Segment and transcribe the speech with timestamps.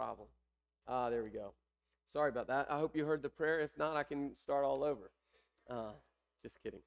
[0.00, 0.28] problem.
[0.88, 1.52] Ah, there we go.
[2.06, 2.66] Sorry about that.
[2.70, 3.60] I hope you heard the prayer.
[3.60, 5.10] If not, I can start all over.
[5.68, 5.92] Uh,
[6.42, 6.80] just kidding.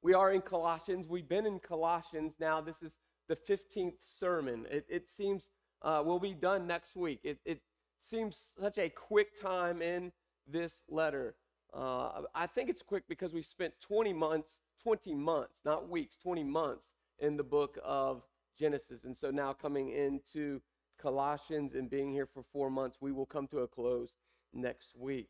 [0.00, 1.08] We are in Colossians.
[1.08, 2.60] We've been in Colossians now.
[2.60, 2.98] This is
[3.28, 4.64] the 15th sermon.
[4.70, 5.50] It, it seems
[5.82, 7.18] uh, we'll be done next week.
[7.24, 7.60] It, it
[8.00, 10.12] seems such a quick time in
[10.46, 11.34] this letter.
[11.74, 16.44] Uh, I think it's quick because we spent 20 months, 20 months, not weeks, 20
[16.44, 18.22] months in the book of
[18.56, 19.02] Genesis.
[19.02, 20.60] And so now coming into
[20.98, 24.14] Colossians and being here for four months, we will come to a close
[24.52, 25.28] next week.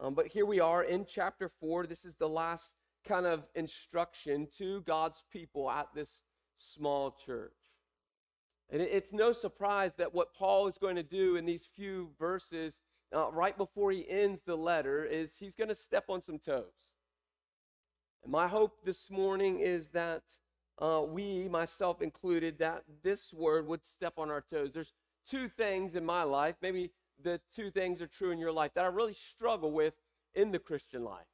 [0.00, 1.86] Um, but here we are in chapter four.
[1.86, 2.74] This is the last
[3.06, 6.22] kind of instruction to God's people at this
[6.58, 7.52] small church.
[8.70, 12.80] And it's no surprise that what Paul is going to do in these few verses,
[13.14, 16.64] uh, right before he ends the letter, is he's going to step on some toes.
[18.22, 20.22] And my hope this morning is that
[20.78, 24.70] uh, we, myself included, that this word would step on our toes.
[24.72, 24.92] There's
[25.28, 26.90] two things in my life, maybe
[27.22, 29.94] the two things are true in your life, that I really struggle with
[30.34, 31.26] in the Christian life.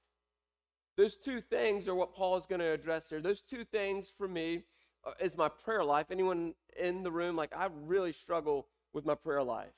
[0.97, 3.21] Those two things are what Paul is going to address here.
[3.21, 4.65] Those two things for me
[5.07, 6.07] uh, is my prayer life.
[6.11, 9.73] Anyone in the room, like I really struggle with my prayer life.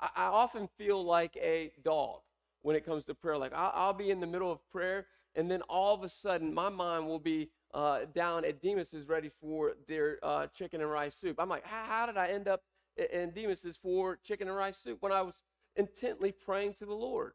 [0.00, 2.20] I, I often feel like a dog
[2.62, 3.38] when it comes to prayer.
[3.38, 6.52] Like I'll, I'll, be in the middle of prayer, and then all of a sudden
[6.52, 11.14] my mind will be uh, down at Demas's ready for their uh, chicken and rice
[11.14, 11.36] soup.
[11.38, 12.62] I'm like, how, did I end up
[12.96, 15.42] in Demas's for chicken and rice soup when I was
[15.76, 17.32] intently praying to the Lord?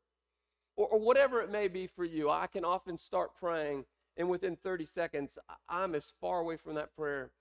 [0.75, 3.86] Or, or whatever it may be for you, I can often start praying
[4.17, 5.38] and within 30 seconds,
[5.70, 7.31] I'm as far away from that prayer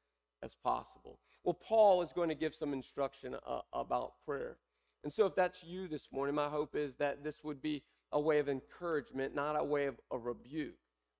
[0.43, 1.19] as possible.
[1.43, 4.57] Well, Paul is going to give some instruction uh, about prayer.
[5.03, 8.21] And so, if that's you this morning, my hope is that this would be a
[8.21, 10.75] way of encouragement, not a way of a rebuke.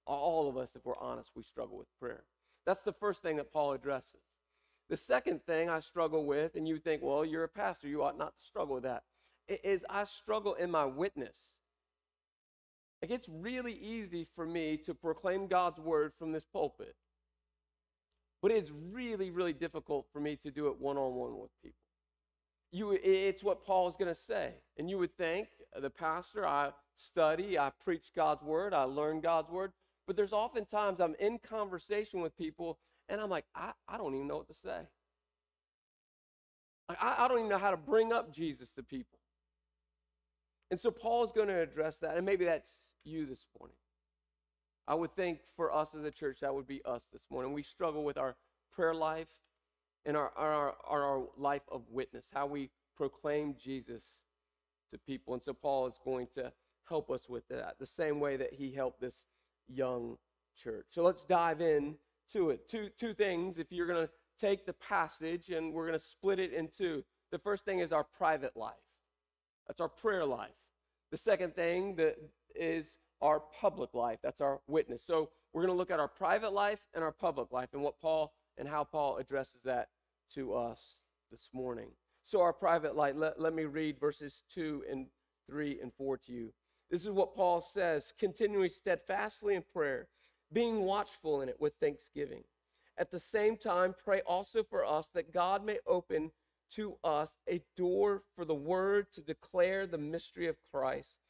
[0.07, 2.25] All of us, if we're honest, we struggle with prayer.
[2.67, 4.23] That's the first thing that Paul addresses.
[4.89, 8.19] The second thing I struggle with, and you think, well, you're a pastor, you ought
[8.19, 9.05] not to struggle with that,
[9.49, 11.39] is I struggle in my witness.
[13.01, 16.97] Like it's really easy for me to proclaim God's word from this pulpit.
[18.43, 21.77] But it's really, really difficult for me to do it one on one with people.
[22.73, 24.53] You, it's what Paul is going to say.
[24.79, 25.49] And you would think,
[25.81, 29.73] the pastor, I study, I preach God's word, I learn God's word.
[30.11, 34.27] But there's oftentimes I'm in conversation with people and I'm like, I, I don't even
[34.27, 34.81] know what to say.
[36.89, 39.21] I, I don't even know how to bring up Jesus to people.
[40.69, 42.17] And so Paul's going to address that.
[42.17, 42.73] And maybe that's
[43.05, 43.77] you this morning.
[44.89, 47.53] I would think for us as a church, that would be us this morning.
[47.53, 48.35] We struggle with our
[48.73, 49.29] prayer life
[50.07, 54.03] and our, our, our, our life of witness, how we proclaim Jesus
[54.91, 55.35] to people.
[55.35, 56.53] And so Paul is going to
[56.89, 59.25] help us with that, the same way that he helped this
[59.73, 60.17] young
[60.57, 60.87] church.
[60.91, 61.97] So let's dive in
[62.33, 62.69] to it.
[62.69, 66.39] Two, two things, if you're going to take the passage and we're going to split
[66.39, 67.05] it in two.
[67.31, 68.75] The first thing is our private life.
[69.67, 70.51] That's our prayer life.
[71.11, 72.17] The second thing that
[72.55, 74.19] is our public life.
[74.23, 75.03] That's our witness.
[75.05, 78.01] So we're going to look at our private life and our public life and what
[78.01, 79.89] Paul and how Paul addresses that
[80.35, 80.99] to us
[81.31, 81.89] this morning.
[82.25, 85.07] So our private life, let, let me read verses 2 and
[85.49, 86.53] 3 and 4 to you.
[86.91, 90.09] This is what Paul says continuing steadfastly in prayer,
[90.53, 92.43] being watchful in it with thanksgiving.
[92.99, 96.33] At the same time, pray also for us that God may open
[96.73, 101.21] to us a door for the word to declare the mystery of Christ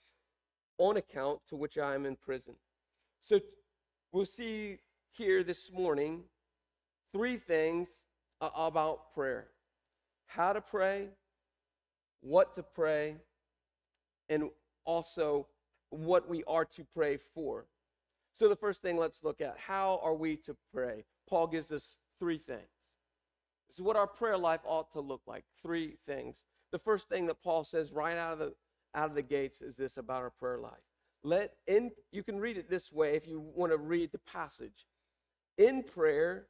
[0.78, 2.54] on account to which I am in prison.
[3.21, 3.41] So
[4.12, 4.78] we'll see
[5.12, 6.25] here this morning
[7.12, 7.94] three things
[8.41, 9.48] about prayer
[10.27, 11.09] how to pray,
[12.21, 13.16] what to pray,
[14.28, 14.48] and
[14.84, 15.46] also
[15.91, 17.66] what we are to pray for.
[18.32, 21.04] So, the first thing let's look at how are we to pray?
[21.28, 22.60] Paul gives us three things.
[23.68, 25.44] This is what our prayer life ought to look like.
[25.62, 26.44] Three things.
[26.72, 28.54] The first thing that Paul says right out of the
[28.94, 30.72] out of the gates is this about our prayer life.
[31.22, 34.86] Let in you can read it this way if you want to read the passage.
[35.58, 36.47] In prayer,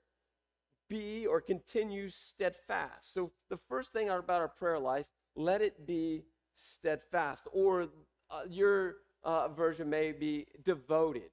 [0.88, 3.14] be or continue steadfast.
[3.14, 6.24] So the first thing about our prayer life, let it be
[6.54, 7.48] steadfast.
[7.52, 7.88] Or
[8.30, 11.30] uh, your uh, version may be devoted.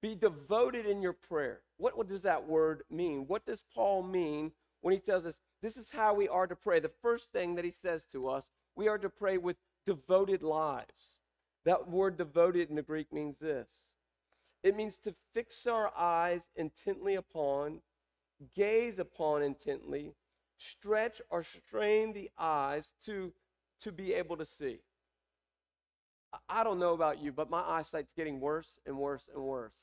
[0.00, 1.60] Be devoted in your prayer.
[1.76, 3.24] What, what does that word mean?
[3.26, 6.80] What does Paul mean when he tells us this is how we are to pray?
[6.80, 11.16] The first thing that he says to us, we are to pray with devoted lives.
[11.64, 13.68] That word devoted in the Greek means this
[14.62, 17.80] it means to fix our eyes intently upon,
[18.54, 20.14] gaze upon intently,
[20.58, 23.32] stretch or strain the eyes to,
[23.80, 24.80] to be able to see.
[26.48, 29.74] I don't know about you, but my eyesight's getting worse and worse and worse.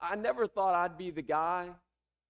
[0.00, 1.70] I never thought I'd be the guy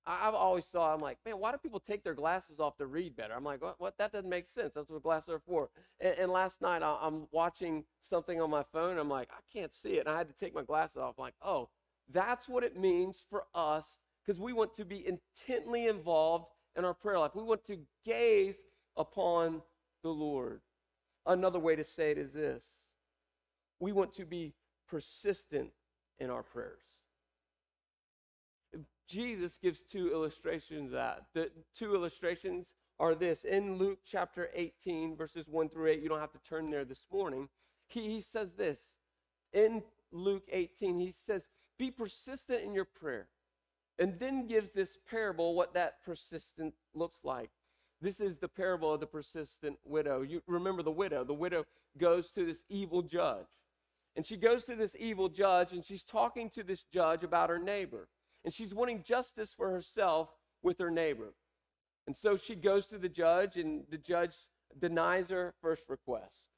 [0.04, 3.14] I've always thought, I'm like, man, why do people take their glasses off to read
[3.14, 3.34] better?
[3.34, 3.76] I'm like, what?
[3.78, 3.96] what?
[3.98, 4.72] That doesn't make sense.
[4.74, 5.68] That's what glasses are for.
[6.00, 8.98] And, and last night, I, I'm watching something on my phone.
[8.98, 10.00] I'm like, I can't see it.
[10.00, 11.14] And I had to take my glasses off.
[11.18, 11.68] I'm like, oh,
[12.12, 13.86] that's what it means for us
[14.26, 16.46] because we want to be intently involved
[16.76, 17.32] in our prayer life.
[17.36, 18.56] We want to gaze
[18.96, 19.62] upon
[20.02, 20.62] the Lord.
[21.26, 22.64] Another way to say it is this
[23.82, 24.54] we want to be
[24.88, 25.70] persistent
[26.20, 26.84] in our prayers.
[29.08, 31.26] Jesus gives two illustrations of that.
[31.34, 36.00] The two illustrations are this in Luke chapter 18, verses 1 through 8.
[36.00, 37.48] You don't have to turn there this morning.
[37.88, 38.80] He, he says this
[39.52, 39.82] in
[40.12, 43.26] Luke 18, he says, Be persistent in your prayer.
[43.98, 47.50] And then gives this parable what that persistent looks like.
[48.00, 50.22] This is the parable of the persistent widow.
[50.22, 51.24] You remember the widow.
[51.24, 51.64] The widow
[51.98, 53.46] goes to this evil judge.
[54.16, 57.58] And she goes to this evil judge and she's talking to this judge about her
[57.58, 58.08] neighbor
[58.44, 60.30] and she's wanting justice for herself
[60.62, 61.34] with her neighbor.
[62.06, 64.34] And so she goes to the judge, and the judge
[64.80, 66.48] denies her first request.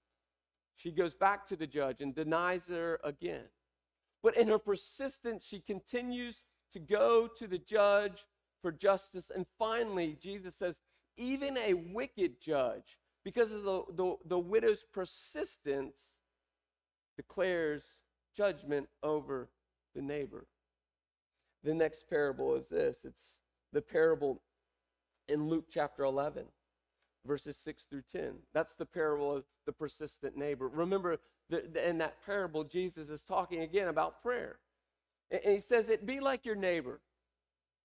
[0.77, 3.45] She goes back to the judge and denies her again.
[4.23, 8.25] But in her persistence, she continues to go to the judge
[8.63, 9.31] for justice.
[9.35, 10.81] And finally, Jesus says,
[11.17, 16.14] even a wicked judge, because of the, the, the widow's persistence,
[17.17, 17.83] declares
[18.37, 19.49] judgment over
[19.95, 20.47] the neighbor.
[21.63, 23.39] The next parable is this it's
[23.73, 24.43] the parable
[25.29, 26.45] in Luke chapter 11,
[27.27, 28.35] verses 6 through 10.
[28.53, 30.69] That's the parable of the persistent neighbor.
[30.69, 31.19] Remember,
[31.49, 34.59] the, the, in that parable, Jesus is talking again about prayer.
[35.31, 37.01] And, and he says, It be like your neighbor,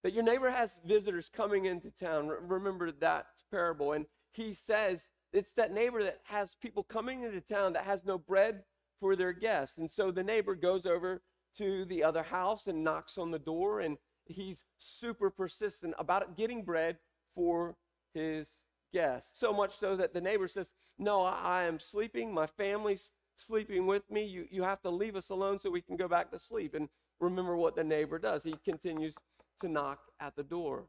[0.03, 2.27] that your neighbor has visitors coming into town.
[2.27, 3.93] Remember that parable.
[3.93, 8.17] And he says, It's that neighbor that has people coming into town that has no
[8.17, 8.63] bread
[8.99, 9.77] for their guests.
[9.77, 11.21] And so the neighbor goes over
[11.57, 16.63] to the other house and knocks on the door, and he's super persistent about getting
[16.63, 16.97] bread
[17.35, 17.75] for
[18.13, 18.49] his
[18.93, 19.39] guests.
[19.39, 22.33] So much so that the neighbor says, No, I, I am sleeping.
[22.33, 24.25] My family's sleeping with me.
[24.25, 26.75] You, you have to leave us alone so we can go back to sleep.
[26.75, 28.43] And remember what the neighbor does.
[28.43, 29.15] He continues
[29.61, 30.85] to knock at the door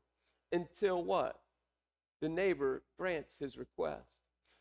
[0.52, 1.40] until what?
[2.20, 4.08] The neighbor grants his request.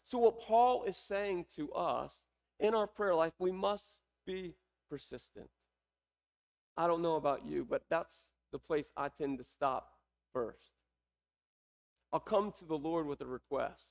[0.03, 2.15] So, what Paul is saying to us
[2.59, 4.53] in our prayer life, we must be
[4.89, 5.49] persistent.
[6.77, 9.89] I don't know about you, but that's the place I tend to stop
[10.33, 10.71] first.
[12.11, 13.83] I'll come to the Lord with a request.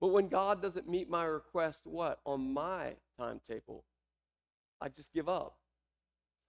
[0.00, 2.20] But when God doesn't meet my request, what?
[2.24, 3.84] On my timetable,
[4.80, 5.56] I just give up.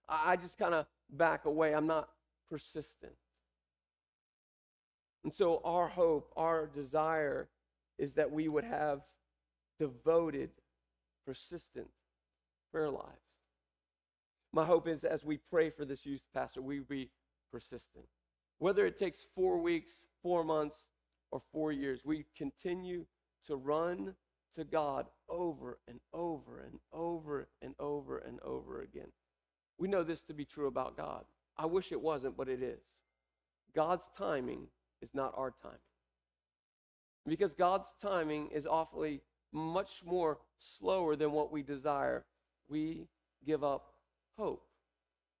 [0.08, 1.74] I just kind of back away.
[1.74, 2.08] I'm not
[2.48, 3.12] persistent.
[5.24, 7.48] And so, our hope, our desire
[7.98, 9.00] is that we would have
[9.80, 10.50] devoted,
[11.26, 11.88] persistent
[12.70, 13.08] prayer lives.
[14.52, 17.10] My hope is as we pray for this youth pastor, we be
[17.50, 18.04] persistent.
[18.58, 20.86] Whether it takes four weeks, four months,
[21.32, 23.06] or four years, we continue
[23.46, 24.14] to run
[24.54, 29.10] to God over and over and over and over and over again.
[29.78, 31.24] We know this to be true about God.
[31.56, 32.82] I wish it wasn't, but it is.
[33.74, 34.66] God's timing
[35.00, 35.78] is not our timing.
[37.26, 42.24] Because God's timing is awfully much more slower than what we desire,
[42.68, 43.08] we
[43.44, 43.94] give up
[44.36, 44.64] hope.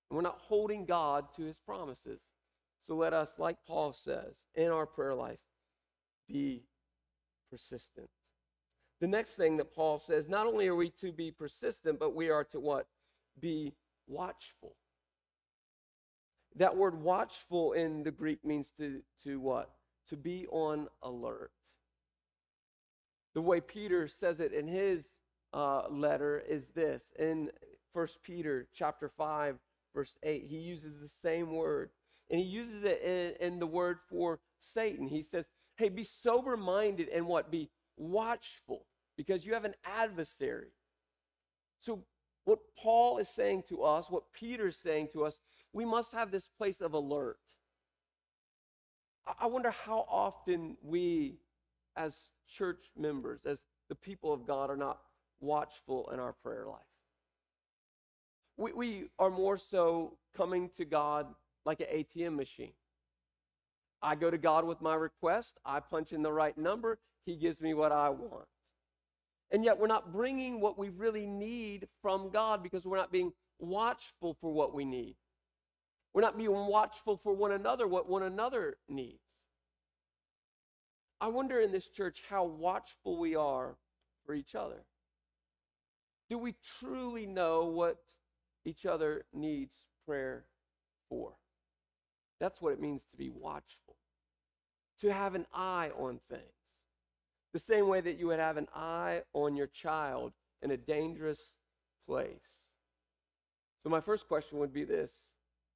[0.08, 2.20] And we're not holding God to his promises.
[2.82, 5.38] So let us, like Paul says, in our prayer life,
[6.28, 6.64] be
[7.50, 8.08] persistent.
[9.00, 12.30] The next thing that Paul says, not only are we to be persistent, but we
[12.30, 12.86] are to what?
[13.40, 13.72] Be
[14.06, 14.74] watchful.
[16.56, 19.70] That word watchful in the Greek means to, to what?
[20.08, 21.52] To be on alert.
[23.34, 25.10] The way Peter says it in his
[25.52, 27.50] uh, letter is this in
[27.92, 29.56] First Peter chapter 5,
[29.94, 30.44] verse 8.
[30.46, 31.90] He uses the same word.
[32.30, 35.08] And he uses it in, in the word for Satan.
[35.08, 35.46] He says,
[35.76, 37.50] Hey, be sober minded and what?
[37.50, 40.68] Be watchful because you have an adversary.
[41.80, 42.04] So,
[42.44, 45.38] what Paul is saying to us, what Peter is saying to us,
[45.72, 47.38] we must have this place of alert.
[49.38, 51.38] I wonder how often we,
[51.96, 54.98] as church members, as the people of God, are not
[55.40, 56.80] watchful in our prayer life.
[58.56, 61.26] We, we are more so coming to God
[61.64, 62.72] like an ATM machine.
[64.02, 67.60] I go to God with my request, I punch in the right number, He gives
[67.60, 68.46] me what I want.
[69.50, 73.32] And yet we're not bringing what we really need from God because we're not being
[73.58, 75.16] watchful for what we need.
[76.14, 79.20] We're not being watchful for one another, what one another needs.
[81.20, 83.76] I wonder in this church how watchful we are
[84.24, 84.82] for each other.
[86.30, 87.98] Do we truly know what
[88.64, 89.74] each other needs
[90.06, 90.44] prayer
[91.08, 91.32] for?
[92.38, 93.96] That's what it means to be watchful,
[95.00, 96.42] to have an eye on things.
[97.52, 101.52] The same way that you would have an eye on your child in a dangerous
[102.06, 102.68] place.
[103.82, 105.12] So, my first question would be this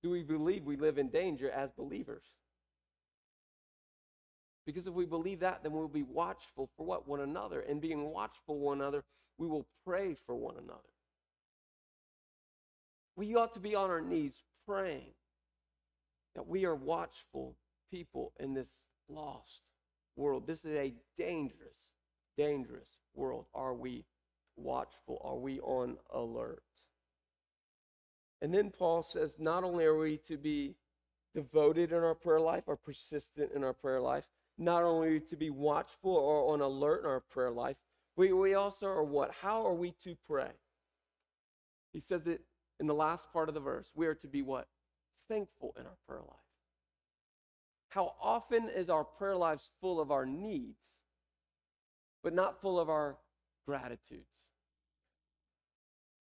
[0.02, 2.24] Do we believe we live in danger as believers?
[4.66, 7.06] Because if we believe that, then we'll be watchful for what?
[7.06, 7.60] One another.
[7.60, 9.04] And being watchful one another,
[9.38, 10.80] we will pray for one another.
[13.16, 15.12] We ought to be on our knees praying
[16.34, 17.54] that we are watchful
[17.90, 18.70] people in this
[19.08, 19.60] lost
[20.16, 20.46] world.
[20.46, 21.76] This is a dangerous,
[22.36, 23.44] dangerous world.
[23.54, 24.04] Are we
[24.56, 25.20] watchful?
[25.22, 26.62] Are we on alert?
[28.42, 30.74] And then Paul says not only are we to be
[31.34, 34.24] devoted in our prayer life or persistent in our prayer life,
[34.58, 37.76] not only to be watchful or on alert in our prayer life,
[38.16, 39.32] we, we also are what?
[39.32, 40.50] How are we to pray?
[41.92, 42.42] He says it
[42.80, 43.90] in the last part of the verse.
[43.94, 44.68] We are to be what?
[45.28, 46.38] Thankful in our prayer life.
[47.88, 50.80] How often is our prayer lives full of our needs,
[52.22, 53.16] but not full of our
[53.66, 54.48] gratitudes?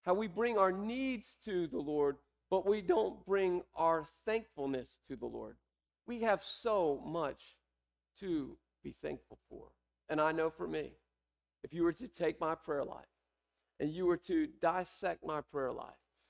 [0.02, 2.16] How we bring our needs to the Lord,
[2.50, 5.56] but we don't bring our thankfulness to the Lord.
[6.06, 7.56] We have so much
[8.20, 9.68] to be thankful for.
[10.08, 10.92] And I know for me,
[11.62, 13.04] if you were to take my prayer life
[13.78, 15.88] and you were to dissect my prayer life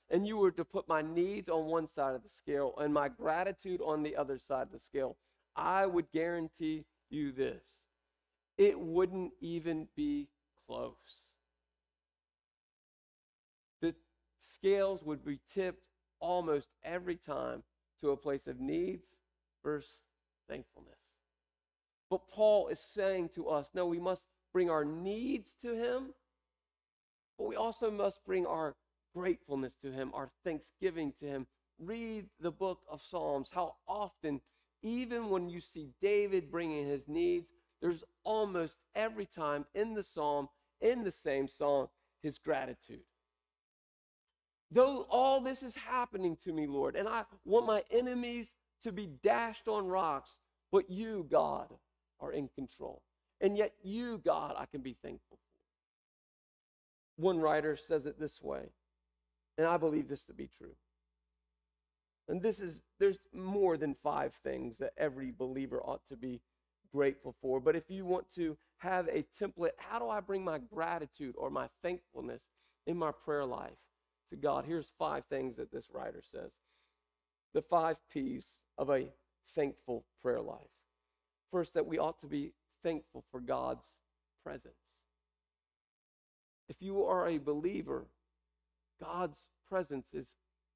[0.09, 3.07] and you were to put my needs on one side of the scale and my
[3.07, 5.17] gratitude on the other side of the scale,
[5.55, 7.63] I would guarantee you this
[8.57, 10.27] it wouldn't even be
[10.67, 11.31] close.
[13.81, 13.95] The
[14.39, 15.87] scales would be tipped
[16.19, 17.63] almost every time
[18.01, 19.07] to a place of needs
[19.63, 20.03] versus
[20.47, 21.10] thankfulness.
[22.11, 26.13] But Paul is saying to us no, we must bring our needs to Him,
[27.37, 28.75] but we also must bring our
[29.15, 31.47] gratefulness to Him, our thanksgiving to Him.
[31.79, 33.49] Read the book of Psalms.
[33.49, 34.41] How often,
[34.83, 37.49] even when you see David bringing his needs,
[37.81, 40.49] there's almost every time in the psalm,
[40.81, 41.87] in the same song,
[42.21, 43.01] his gratitude.
[44.69, 48.53] Though all this is happening to me, Lord, and I want my enemies
[48.83, 50.37] to be dashed on rocks,
[50.71, 51.73] but you, God,
[52.21, 53.01] are in control.
[53.39, 57.23] And yet, you, God, I can be thankful for.
[57.23, 58.69] One writer says it this way,
[59.57, 60.75] and I believe this to be true.
[62.27, 66.39] And this is, there's more than five things that every believer ought to be
[66.93, 67.59] grateful for.
[67.59, 71.49] But if you want to have a template, how do I bring my gratitude or
[71.49, 72.41] my thankfulness
[72.87, 73.77] in my prayer life
[74.29, 74.65] to God?
[74.65, 76.53] Here's five things that this writer says
[77.53, 78.45] the five P's
[78.77, 79.09] of a
[79.55, 80.69] thankful prayer life.
[81.51, 82.53] First, that we ought to be
[82.83, 83.87] thankful for God's
[84.43, 84.73] presence.
[86.69, 88.05] If you are a believer,
[89.03, 90.35] God's presence is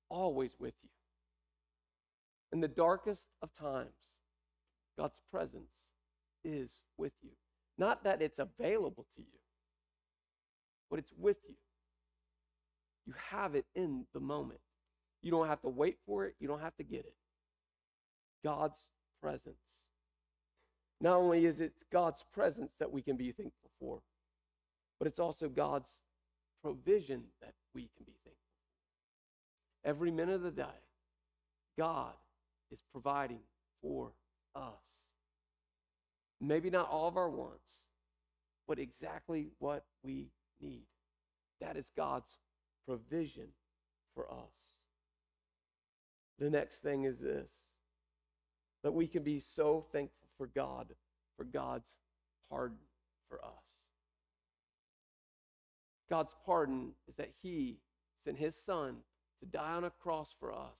[0.09, 0.89] always with you.
[2.51, 3.89] In the darkest of times,
[4.97, 5.71] God's presence
[6.43, 7.31] is with you.
[7.77, 9.39] Not that it's available to you,
[10.89, 11.55] but it's with you.
[13.05, 14.59] You have it in the moment.
[15.21, 17.15] You don't have to wait for it, you don't have to get it.
[18.43, 18.79] God's
[19.21, 19.55] presence.
[21.01, 23.99] Not only is it God's presence that we can be thankful for,
[24.99, 25.91] but it's also God's
[26.63, 28.41] provision that we can be thankful
[29.83, 29.89] for.
[29.89, 30.63] Every minute of the day,
[31.77, 32.13] God
[32.71, 33.39] is providing
[33.81, 34.13] for
[34.55, 34.73] us.
[36.41, 37.85] Maybe not all of our wants,
[38.67, 40.29] but exactly what we
[40.61, 40.85] need.
[41.61, 42.31] That is God's
[42.87, 43.47] provision
[44.13, 44.79] for us.
[46.39, 47.49] The next thing is this
[48.83, 50.87] that we can be so thankful for God,
[51.37, 51.87] for God's
[52.49, 52.77] pardon
[53.29, 53.63] for us.
[56.09, 57.77] God's pardon is that He
[58.23, 58.97] sent His Son
[59.39, 60.77] to die on a cross for us.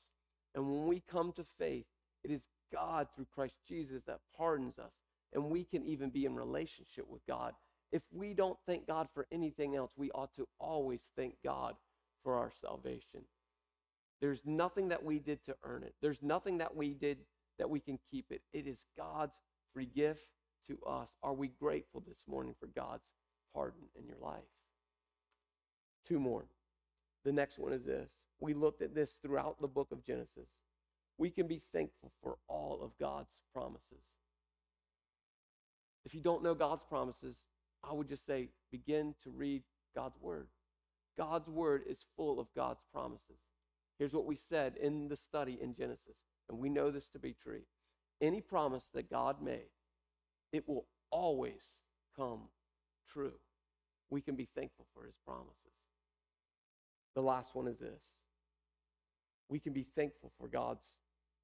[0.53, 1.85] And when we come to faith,
[2.24, 4.91] it is God through Christ Jesus that pardons us.
[5.33, 7.53] And we can even be in relationship with God.
[7.91, 11.75] If we don't thank God for anything else, we ought to always thank God
[12.24, 13.21] for our salvation.
[14.21, 15.93] There's nothing that we did to earn it.
[16.01, 17.17] There's nothing that we did
[17.57, 18.41] that we can keep it.
[18.53, 19.38] It is God's
[19.74, 20.27] free gift
[20.67, 21.09] to us.
[21.24, 23.12] Are we grateful this morning for God's
[23.53, 24.43] pardon in your life?
[26.07, 26.45] Two more.
[27.24, 28.09] The next one is this.
[28.39, 30.50] We looked at this throughout the book of Genesis.
[31.17, 34.12] We can be thankful for all of God's promises.
[36.05, 37.38] If you don't know God's promises,
[37.83, 39.63] I would just say begin to read
[39.95, 40.47] God's word.
[41.17, 43.39] God's word is full of God's promises.
[43.98, 46.18] Here's what we said in the study in Genesis,
[46.50, 47.62] and we know this to be true.
[48.22, 49.70] Any promise that God made,
[50.52, 51.64] it will always
[52.16, 52.50] come
[53.12, 53.34] true.
[54.10, 55.56] We can be thankful for his promises.
[57.16, 58.02] The last one is this
[59.50, 60.86] we can be thankful for God's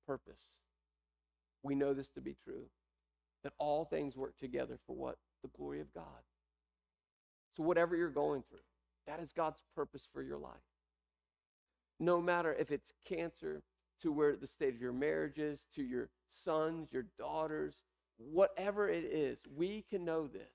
[0.08, 0.42] purpose.
[1.64, 2.66] we know this to be true
[3.44, 5.18] that all things work together for what?
[5.44, 6.24] The glory of God.
[7.56, 8.60] So, whatever you're going through,
[9.08, 10.71] that is God's purpose for your life.
[12.02, 13.62] No matter if it's cancer,
[14.02, 17.76] to where the state of your marriage is, to your sons, your daughters,
[18.18, 20.52] whatever it is, we can know this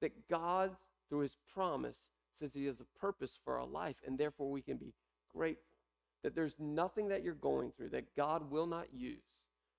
[0.00, 0.76] that God,
[1.08, 4.76] through his promise, says he has a purpose for our life, and therefore we can
[4.76, 4.92] be
[5.34, 5.64] grateful
[6.22, 9.22] that there's nothing that you're going through that God will not use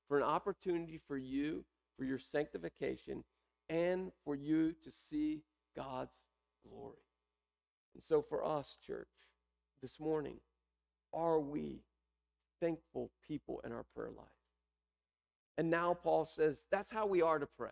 [0.08, 1.64] for an opportunity for you,
[1.98, 3.24] for your sanctification,
[3.70, 5.42] and for you to see
[5.76, 6.16] God's
[6.68, 6.98] glory.
[7.94, 9.08] And so, for us, church,
[9.82, 10.38] this morning,
[11.14, 11.82] are we
[12.60, 14.28] thankful people in our prayer life?
[15.58, 17.72] And now Paul says that's how we are to pray.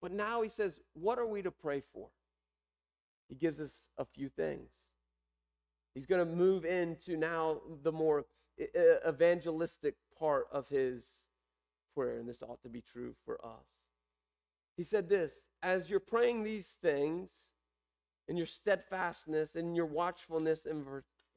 [0.00, 2.08] But now he says, what are we to pray for?
[3.28, 4.70] He gives us a few things.
[5.94, 8.24] He's going to move into now the more
[9.06, 11.04] evangelistic part of his
[11.94, 13.66] prayer, and this ought to be true for us.
[14.76, 17.30] He said this as you're praying these things,
[18.28, 20.86] in your steadfastness, in your watchfulness, and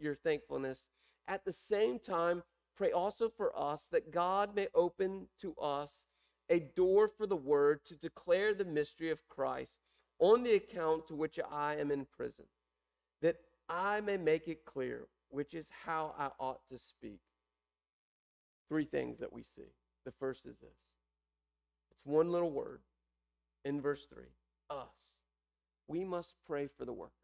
[0.01, 0.84] your thankfulness,
[1.27, 2.43] at the same time,
[2.75, 6.05] pray also for us that God may open to us
[6.50, 9.79] a door for the word to declare the mystery of Christ
[10.20, 12.46] on the account to which I am in prison,
[13.22, 13.38] that
[13.70, 17.22] I may make it clear which is how I ought to speak.
[18.67, 19.72] Three things that we see.
[20.05, 20.77] The first is this
[21.91, 22.81] it's one little word
[23.63, 24.24] in verse 3
[24.70, 25.20] us.
[25.88, 27.20] We must pray for the workers.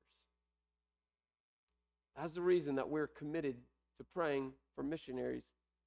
[2.17, 3.55] That's the reason that we're committed
[3.97, 5.43] to praying for missionaries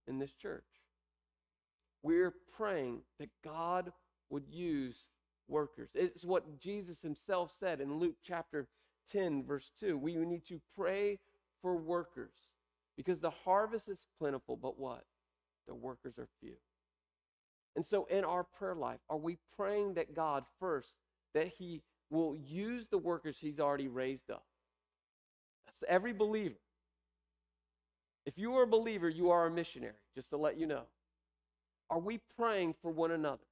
[0.07, 0.65] in this church.
[2.03, 3.93] We're praying that God
[4.31, 5.09] would use
[5.49, 5.91] workers.
[5.95, 8.69] It's what Jesus himself said in Luke chapter
[9.11, 9.99] 10, verse 2.
[9.99, 11.19] We need to pray
[11.63, 12.33] for workers
[12.97, 15.05] because the harvest is plentiful, but what?
[15.67, 16.55] The workers are few.
[17.77, 20.95] And so in our prayer life, are we praying that God first,
[21.35, 24.45] that He will use the workers He's already raised up?
[25.81, 26.57] That's every believer.
[28.27, 30.83] If you are a believer, you are a missionary, just to let you know.
[31.89, 33.43] Are we praying for one another?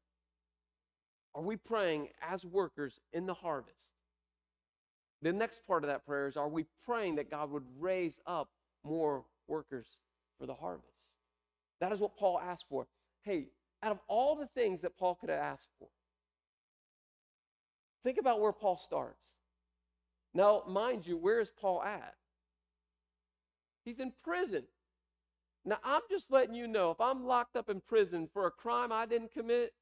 [1.34, 3.92] Are we praying as workers in the harvest?
[5.22, 8.48] The next part of that prayer is are we praying that God would raise up
[8.84, 9.86] more workers
[10.38, 10.86] for the harvest?
[11.80, 12.86] That is what Paul asked for.
[13.22, 13.48] Hey,
[13.82, 15.88] out of all the things that Paul could have asked for,
[18.04, 19.18] think about where Paul starts.
[20.34, 22.14] Now, mind you, where is Paul at?
[23.88, 24.64] He's in prison.
[25.64, 28.92] Now, I'm just letting you know if I'm locked up in prison for a crime
[28.92, 29.72] I didn't commit,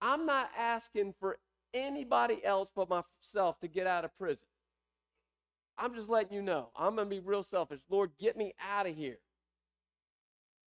[0.00, 1.38] I'm not asking for
[1.74, 4.46] anybody else but myself to get out of prison.
[5.76, 6.68] I'm just letting you know.
[6.76, 7.80] I'm going to be real selfish.
[7.90, 9.18] Lord, get me out of here.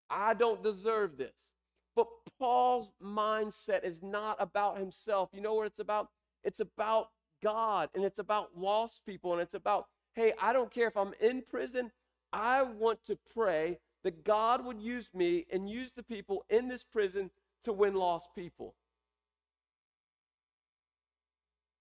[0.10, 1.38] I don't deserve this.
[1.96, 2.08] But
[2.40, 5.30] Paul's mindset is not about himself.
[5.32, 6.10] You know what it's about?
[6.44, 7.08] It's about
[7.42, 11.14] God and it's about lost people and it's about, hey, I don't care if I'm
[11.22, 11.90] in prison.
[12.34, 16.84] I want to pray that God would use me and use the people in this
[16.84, 17.30] prison
[17.64, 18.76] to win lost people.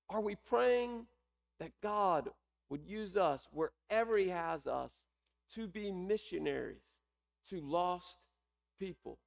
[0.09, 1.07] Are we praying
[1.61, 2.31] that God
[2.69, 4.93] would use us wherever He has us
[5.55, 7.01] to be missionaries
[7.49, 8.19] to lost
[8.79, 9.19] people?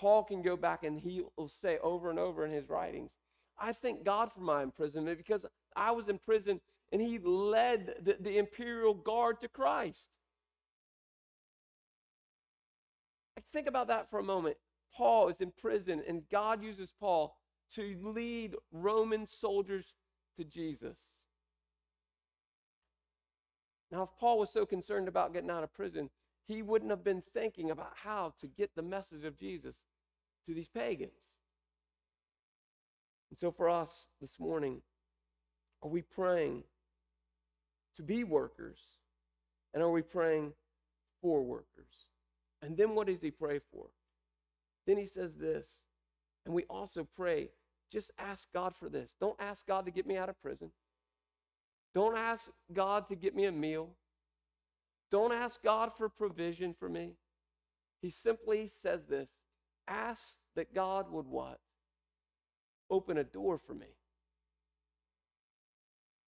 [0.00, 3.10] Paul can go back and he will say over and over in his writings,
[3.58, 5.44] I thank God for my imprisonment because
[5.76, 6.58] I was in prison
[6.90, 10.08] and he led the, the imperial guard to Christ.
[13.52, 14.56] Think about that for a moment.
[14.94, 17.36] Paul is in prison, and God uses Paul
[17.74, 19.94] to lead Roman soldiers
[20.36, 20.98] to Jesus.
[23.90, 26.10] Now, if Paul was so concerned about getting out of prison,
[26.46, 29.76] he wouldn't have been thinking about how to get the message of Jesus
[30.46, 31.12] to these pagans.
[33.30, 34.82] And so, for us this morning,
[35.82, 36.64] are we praying
[37.96, 38.78] to be workers?
[39.72, 40.52] And are we praying
[41.22, 42.09] for workers?
[42.62, 43.86] And then what does he pray for?
[44.86, 45.66] Then he says this,
[46.44, 47.50] and we also pray,
[47.90, 49.14] just ask God for this.
[49.20, 50.70] Don't ask God to get me out of prison.
[51.94, 53.90] Don't ask God to get me a meal.
[55.10, 57.14] Don't ask God for provision for me.
[58.00, 59.28] He simply says this
[59.88, 61.58] ask that God would what?
[62.90, 63.86] Open a door for me.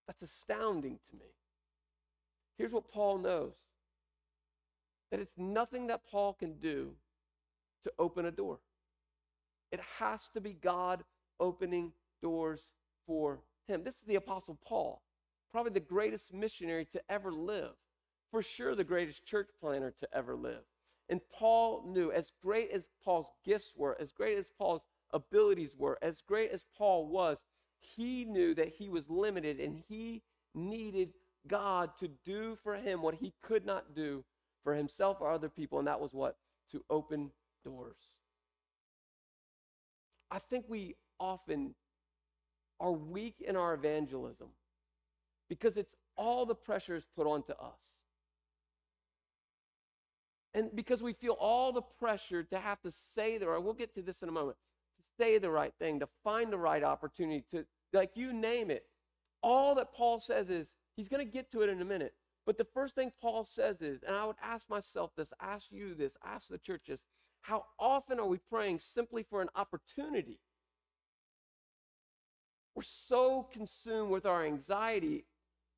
[0.07, 1.31] That's astounding to me.
[2.57, 3.53] Here's what Paul knows
[5.13, 6.89] that it's nothing that Paul can do
[7.83, 8.57] to open a door.
[9.71, 11.03] It has to be God
[11.39, 12.71] opening doors
[13.05, 13.83] for him.
[13.83, 15.03] This is the Apostle Paul,
[15.51, 17.73] probably the greatest missionary to ever live,
[18.31, 20.63] for sure, the greatest church planner to ever live.
[21.09, 25.99] And Paul knew, as great as Paul's gifts were, as great as Paul's abilities were,
[26.01, 27.37] as great as Paul was,
[27.81, 30.23] he knew that he was limited and he
[30.55, 31.13] needed
[31.47, 34.23] God to do for him what he could not do
[34.63, 35.79] for himself or other people.
[35.79, 36.37] And that was what?
[36.71, 37.31] To open
[37.63, 37.95] doors.
[40.31, 41.75] I think we often
[42.79, 44.49] are weak in our evangelism
[45.47, 47.79] because it's all the pressure is put onto us.
[50.55, 53.95] And because we feel all the pressure to have to say the right, we'll get
[53.95, 54.57] to this in a moment,
[54.97, 58.85] to say the right thing, to find the right opportunity, to, like you name it.
[59.41, 62.13] All that Paul says is, he's going to get to it in a minute.
[62.45, 65.95] But the first thing Paul says is, and I would ask myself this, ask you
[65.95, 67.01] this, ask the church this,
[67.41, 70.39] how often are we praying simply for an opportunity?
[72.75, 75.25] We're so consumed with our anxiety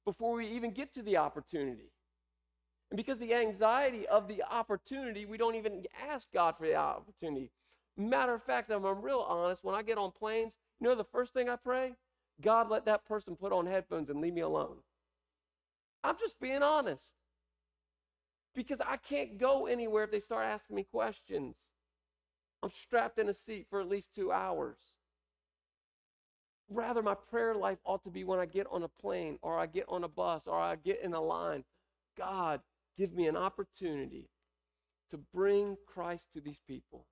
[0.05, 1.91] before we even get to the opportunity.
[2.89, 7.51] And because the anxiety of the opportunity, we don't even ask God for the opportunity.
[7.97, 11.33] Matter of fact, I'm real honest, when I get on planes, you know the first
[11.33, 11.93] thing I pray?
[12.41, 14.77] God, let that person put on headphones and leave me alone.
[16.05, 17.03] I'm just being honest.
[18.53, 21.55] Because I can't go anywhere if they start asking me questions.
[22.63, 24.77] I'm strapped in a seat for at least two hours.
[26.69, 29.65] Rather, my prayer life ought to be when I get on a plane or I
[29.65, 31.63] get on a bus or I get in a line.
[32.17, 32.61] God,
[32.97, 34.29] give me an opportunity
[35.09, 37.05] to bring Christ to these people.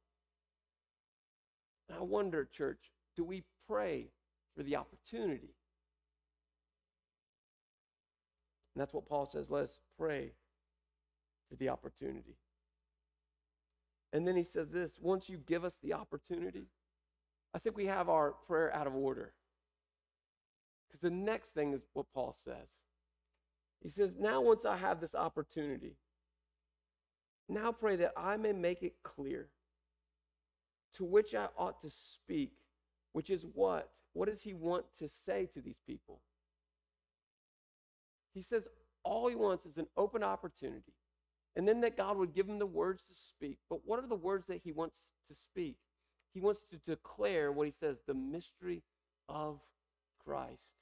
[1.89, 4.07] And I wonder, church, do we pray
[4.55, 5.55] for the opportunity?
[8.73, 9.49] And that's what Paul says.
[9.49, 10.31] Let us pray
[11.49, 12.37] for the opportunity.
[14.11, 16.67] And then he says this once you give us the opportunity,
[17.53, 19.33] I think we have our prayer out of order.
[20.87, 22.77] Because the next thing is what Paul says.
[23.81, 25.95] He says, Now, once I have this opportunity,
[27.49, 29.49] now pray that I may make it clear
[30.93, 32.53] to which I ought to speak,
[33.11, 33.89] which is what?
[34.13, 36.21] What does he want to say to these people?
[38.33, 38.67] He says
[39.03, 40.93] all he wants is an open opportunity.
[41.55, 43.57] And then that God would give him the words to speak.
[43.69, 45.77] But what are the words that he wants to speak?
[46.33, 48.81] He wants to declare what he says the mystery
[49.29, 49.59] of
[50.25, 50.77] Christ.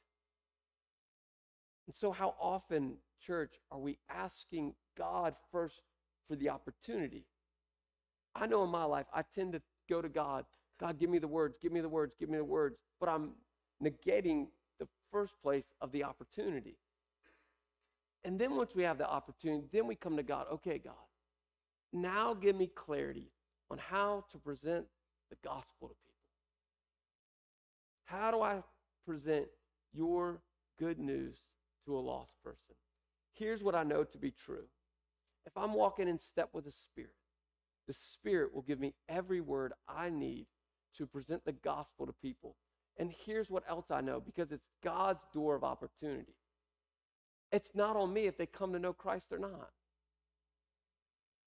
[1.87, 5.81] And so, how often, church, are we asking God first
[6.29, 7.25] for the opportunity?
[8.33, 10.45] I know in my life, I tend to go to God,
[10.79, 13.31] God, give me the words, give me the words, give me the words, but I'm
[13.83, 14.47] negating
[14.79, 16.77] the first place of the opportunity.
[18.23, 20.45] And then once we have the opportunity, then we come to God.
[20.51, 20.93] Okay, God,
[21.91, 23.31] now give me clarity
[23.69, 24.86] on how to present
[25.29, 26.12] the gospel to people.
[28.05, 28.62] How do I
[29.05, 29.47] present
[29.93, 30.41] your
[30.77, 31.38] good news
[31.86, 32.75] to a lost person?
[33.34, 34.65] Here's what I know to be true.
[35.45, 37.15] If I'm walking in step with the Spirit,
[37.88, 40.45] the Spirit will give me every word I need
[40.97, 42.55] to present the gospel to people.
[42.97, 46.36] And here's what else I know because it's God's door of opportunity.
[47.51, 49.69] It's not on me if they come to know Christ or not.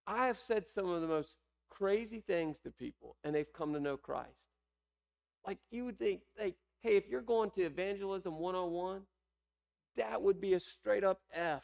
[0.07, 1.37] I have said some of the most
[1.71, 4.29] crazy things to people, and they've come to know Christ.
[5.47, 9.03] Like you would think, like, hey, if you're going to evangelism 101,
[9.97, 11.63] that would be a straight up F.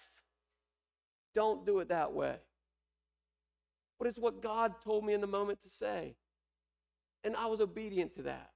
[1.35, 2.37] Don't do it that way.
[3.99, 6.15] But it's what God told me in the moment to say.
[7.23, 8.51] And I was obedient to that.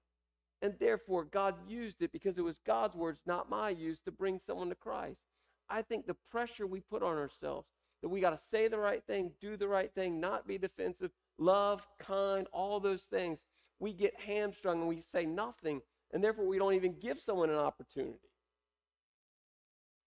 [0.62, 4.38] And therefore, God used it because it was God's words, not my use, to bring
[4.38, 5.20] someone to Christ.
[5.68, 7.68] I think the pressure we put on ourselves
[8.02, 11.10] that we got to say the right thing, do the right thing, not be defensive,
[11.38, 13.42] love, kind, all those things,
[13.80, 15.80] we get hamstrung and we say nothing,
[16.12, 18.18] and therefore we don't even give someone an opportunity.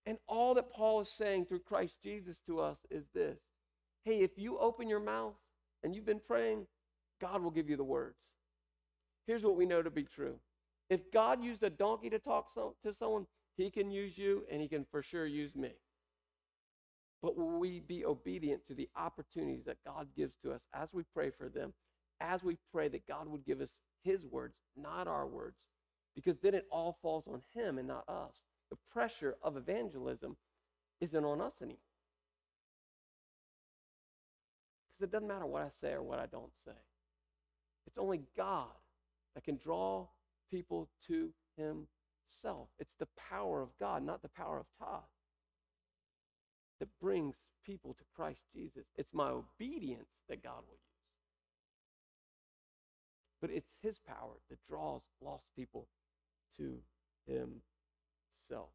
[0.06, 3.40] And all that Paul is saying through Christ Jesus to us is this
[4.06, 5.36] hey, if you open your mouth
[5.84, 6.66] and you've been praying,
[7.20, 8.16] God will give you the words.
[9.26, 10.36] Here's what we know to be true.
[10.90, 14.68] If God used a donkey to talk to someone, he can use you and he
[14.68, 15.72] can for sure use me.
[17.22, 21.04] But will we be obedient to the opportunities that God gives to us as we
[21.16, 21.74] pray for them,
[22.22, 23.72] as we pray that God would give us
[24.04, 25.58] his words, not our words?
[26.16, 28.44] Because then it all falls on him and not us.
[28.70, 30.38] The pressure of evangelism
[31.02, 31.78] isn't on us anymore.
[35.00, 36.72] Because it doesn't matter what I say or what I don't say.
[37.88, 38.68] It's only God
[39.34, 40.08] that can draw
[40.52, 41.88] people to him
[42.42, 42.70] self.
[42.80, 45.04] It's the power of God, not the power of Todd,
[46.80, 48.86] that brings people to Christ Jesus.
[48.98, 50.82] It's my obedience that God will use.
[53.42, 55.88] But it's his power that draws lost people
[56.58, 56.78] to
[57.28, 58.70] himself.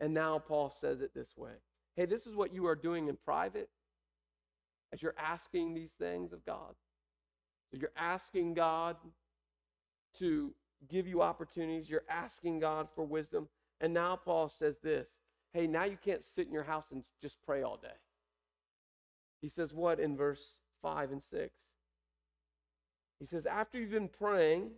[0.00, 1.54] And now Paul says it this way
[1.96, 3.70] Hey, this is what you are doing in private.
[4.92, 6.74] as you're asking these things of God.
[7.72, 8.96] You're asking God
[10.18, 10.54] to
[10.88, 13.48] give you opportunities, you're asking God for wisdom.
[13.80, 15.08] And now Paul says this
[15.52, 17.88] hey, now you can't sit in your house and just pray all day.
[19.40, 21.54] He says, what in verse 5 and 6?
[23.20, 24.70] He says, after you've been praying,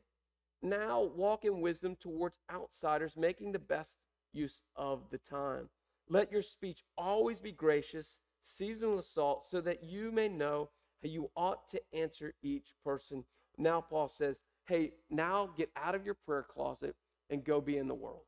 [0.63, 3.99] now walk in wisdom towards outsiders, making the best
[4.33, 5.69] use of the time.
[6.09, 10.71] Let your speech always be gracious, seasoned with salt, so that you may know
[11.03, 13.25] how you ought to answer each person.
[13.57, 16.95] Now, Paul says, hey, now get out of your prayer closet
[17.31, 18.23] and go be in the world.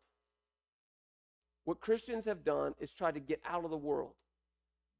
[1.64, 4.14] What Christians have done is try to get out of the world.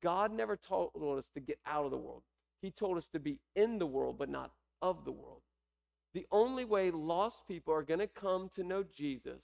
[0.03, 2.22] God never told us to get out of the world.
[2.62, 5.40] He told us to be in the world, but not of the world.
[6.12, 9.42] The only way lost people are going to come to know Jesus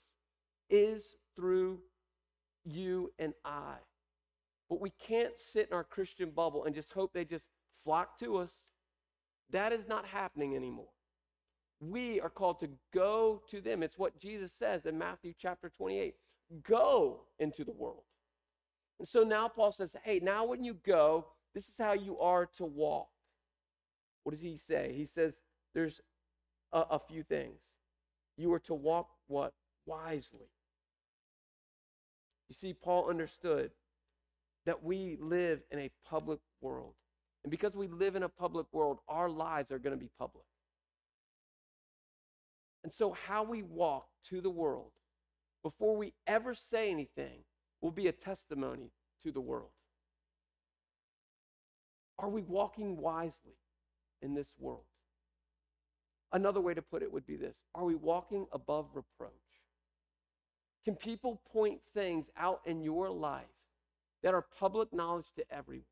[0.69, 1.79] is through
[2.63, 3.75] you and I.
[4.69, 7.45] But we can't sit in our Christian bubble and just hope they just
[7.83, 8.51] flock to us.
[9.51, 10.89] That is not happening anymore.
[11.79, 13.83] We are called to go to them.
[13.83, 16.15] It's what Jesus says in Matthew chapter 28
[16.63, 18.03] go into the world.
[18.99, 22.45] And so now Paul says, hey, now when you go, this is how you are
[22.57, 23.09] to walk.
[24.23, 24.93] What does he say?
[24.95, 25.35] He says
[25.73, 26.01] there's
[26.73, 27.61] a, a few things.
[28.37, 29.53] You are to walk what?
[29.85, 30.49] Wisely.
[32.49, 33.71] You see, Paul understood
[34.65, 36.93] that we live in a public world.
[37.43, 40.43] And because we live in a public world, our lives are going to be public.
[42.87, 44.91] And so, how we walk to the world
[45.61, 47.39] before we ever say anything
[47.81, 48.91] will be a testimony
[49.23, 49.71] to the world.
[52.17, 53.57] Are we walking wisely
[54.21, 54.85] in this world?
[56.31, 59.33] Another way to put it would be this Are we walking above reproach?
[60.85, 63.43] Can people point things out in your life
[64.23, 65.83] that are public knowledge to everyone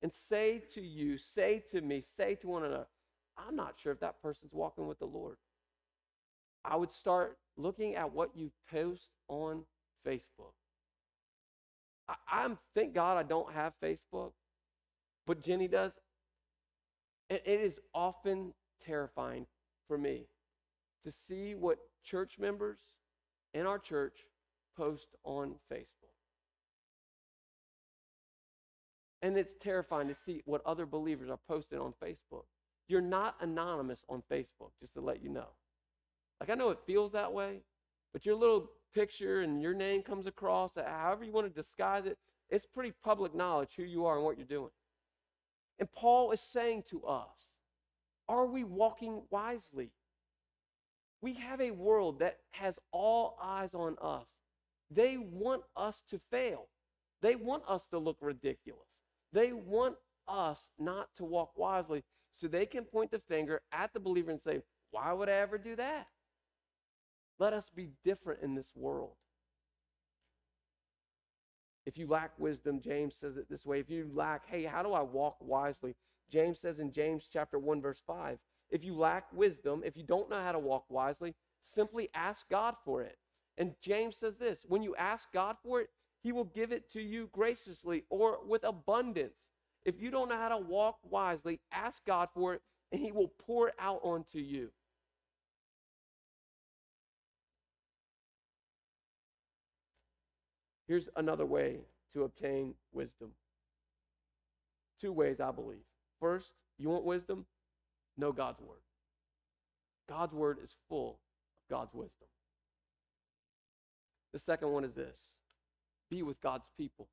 [0.00, 2.86] and say to you, say to me, say to one another,
[3.36, 5.36] I'm not sure if that person's walking with the Lord?
[6.64, 9.64] I would start looking at what you post on
[10.06, 10.54] Facebook.
[12.08, 14.32] I, I'm thank God I don't have Facebook,
[15.26, 15.92] but Jenny does.
[17.28, 18.52] it is often
[18.84, 19.46] terrifying
[19.88, 20.26] for me
[21.04, 22.78] to see what church members
[23.54, 24.26] in our church
[24.76, 25.86] post on Facebook.
[29.22, 32.44] And it's terrifying to see what other believers are posting on Facebook.
[32.88, 35.48] You're not anonymous on Facebook, just to let you know.
[36.42, 37.60] Like, I know it feels that way,
[38.12, 42.04] but your little picture and your name comes across, uh, however you want to disguise
[42.04, 42.18] it,
[42.50, 44.72] it's pretty public knowledge who you are and what you're doing.
[45.78, 47.52] And Paul is saying to us,
[48.28, 49.92] are we walking wisely?
[51.20, 54.26] We have a world that has all eyes on us.
[54.90, 56.66] They want us to fail.
[57.20, 58.88] They want us to look ridiculous.
[59.32, 59.94] They want
[60.26, 62.02] us not to walk wisely
[62.32, 65.56] so they can point the finger at the believer and say, Why would I ever
[65.56, 66.08] do that?
[67.38, 69.12] Let us be different in this world.
[71.84, 73.80] If you lack wisdom, James says it this way.
[73.80, 75.96] If you lack, hey, how do I walk wisely?
[76.30, 78.38] James says in James chapter 1 verse 5,
[78.70, 82.74] if you lack wisdom, if you don't know how to walk wisely, simply ask God
[82.84, 83.18] for it.
[83.58, 85.90] And James says this, when you ask God for it,
[86.22, 89.36] he will give it to you graciously or with abundance.
[89.84, 93.32] If you don't know how to walk wisely, ask God for it and he will
[93.44, 94.70] pour it out onto you.
[100.92, 101.78] Here's another way
[102.12, 103.30] to obtain wisdom.
[105.00, 105.86] Two ways, I believe.
[106.20, 107.46] First, you want wisdom?
[108.18, 108.82] Know God's word.
[110.06, 112.28] God's word is full of God's wisdom.
[114.34, 115.18] The second one is this
[116.10, 117.08] be with God's people.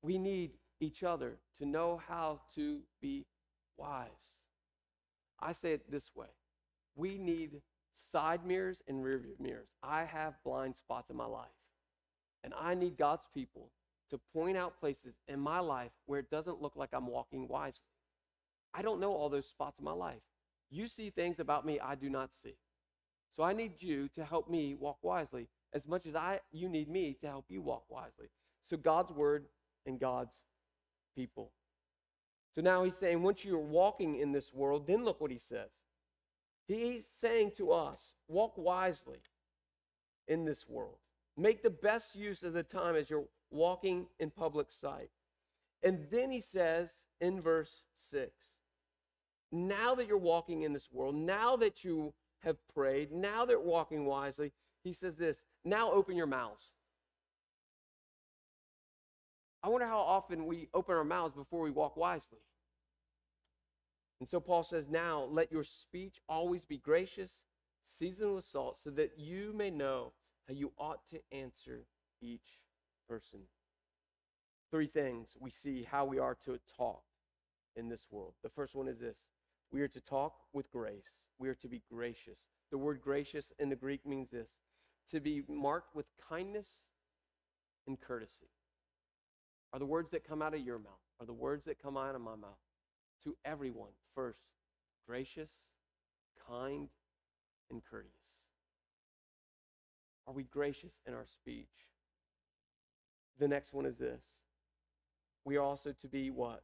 [0.00, 3.26] We need each other to know how to be
[3.76, 4.36] wise.
[5.40, 6.28] I say it this way
[6.94, 7.62] we need
[7.96, 9.68] side mirrors and rear view mirrors.
[9.82, 11.48] I have blind spots in my life.
[12.44, 13.70] And I need God's people
[14.10, 17.86] to point out places in my life where it doesn't look like I'm walking wisely.
[18.74, 20.22] I don't know all those spots in my life.
[20.70, 22.56] You see things about me I do not see.
[23.34, 26.88] So I need you to help me walk wisely as much as I you need
[26.88, 28.28] me to help you walk wisely.
[28.62, 29.46] So God's word
[29.86, 30.34] and God's
[31.16, 31.50] people.
[32.54, 35.70] So now he's saying once you're walking in this world, then look what he says.
[36.66, 39.18] He's saying to us, walk wisely
[40.28, 40.96] in this world.
[41.36, 45.10] Make the best use of the time as you're walking in public sight.
[45.82, 48.30] And then he says in verse 6
[49.52, 53.60] now that you're walking in this world, now that you have prayed, now that you're
[53.60, 54.50] walking wisely,
[54.82, 56.72] he says this now open your mouths.
[59.62, 62.38] I wonder how often we open our mouths before we walk wisely.
[64.22, 67.32] And so Paul says, Now let your speech always be gracious,
[67.82, 70.12] seasoned with salt, so that you may know
[70.46, 71.86] how you ought to answer
[72.20, 72.60] each
[73.08, 73.40] person.
[74.70, 77.02] Three things we see how we are to talk
[77.74, 78.34] in this world.
[78.44, 79.18] The first one is this
[79.72, 82.38] we are to talk with grace, we are to be gracious.
[82.70, 84.60] The word gracious in the Greek means this
[85.10, 86.68] to be marked with kindness
[87.88, 88.50] and courtesy.
[89.72, 92.14] Are the words that come out of your mouth, are the words that come out
[92.14, 92.60] of my mouth
[93.24, 94.40] to everyone first
[95.06, 95.50] gracious,
[96.48, 96.88] kind,
[97.70, 98.12] and courteous?
[100.26, 101.66] Are we gracious in our speech?
[103.38, 104.22] The next one is this.
[105.44, 106.62] We are also to be what?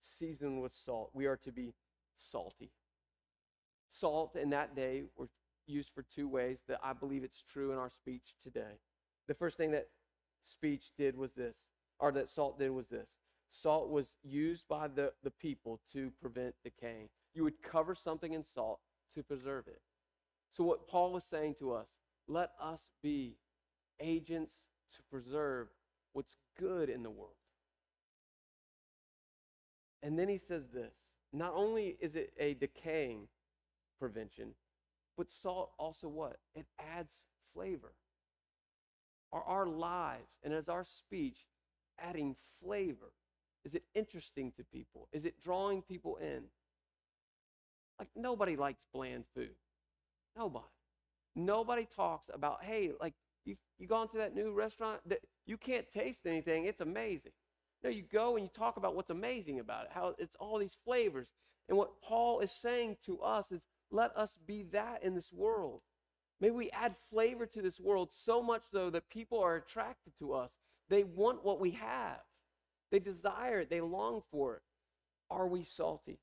[0.00, 1.10] Seasoned with salt.
[1.12, 1.74] We are to be
[2.16, 2.70] salty.
[3.90, 5.28] Salt in that day were
[5.66, 8.78] used for two ways that I believe it's true in our speech today.
[9.26, 9.88] The first thing that
[10.44, 11.56] speech did was this,
[11.98, 13.08] or that salt did was this.
[13.50, 17.08] Salt was used by the, the people to prevent decay.
[17.34, 18.80] You would cover something in salt
[19.14, 19.80] to preserve it.
[20.50, 21.88] So, what Paul was saying to us,
[22.26, 23.36] let us be
[24.00, 24.54] agents
[24.94, 25.68] to preserve
[26.12, 27.32] what's good in the world.
[30.02, 30.94] And then he says this
[31.32, 33.28] not only is it a decaying
[33.98, 34.54] prevention,
[35.16, 36.36] but salt also what?
[36.54, 37.92] It adds flavor.
[39.32, 41.46] Are our lives and as our speech
[41.98, 43.12] adding flavor?
[43.68, 45.08] Is it interesting to people?
[45.12, 46.44] Is it drawing people in?
[47.98, 49.50] Like nobody likes bland food.
[50.34, 50.64] Nobody.
[51.36, 53.12] Nobody talks about, hey, like
[53.44, 56.64] you you gone to that new restaurant that you can't taste anything.
[56.64, 57.32] It's amazing.
[57.84, 60.78] No, you go and you talk about what's amazing about it, how it's all these
[60.86, 61.28] flavors.
[61.68, 65.82] And what Paul is saying to us is let us be that in this world.
[66.40, 70.32] May we add flavor to this world so much so that people are attracted to
[70.32, 70.52] us.
[70.88, 72.20] They want what we have.
[72.90, 73.70] They desire it.
[73.70, 74.62] They long for it.
[75.30, 76.18] Are we salty?